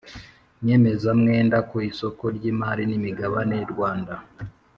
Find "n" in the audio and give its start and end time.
2.87-2.91